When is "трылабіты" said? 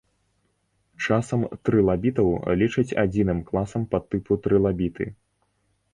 4.47-5.05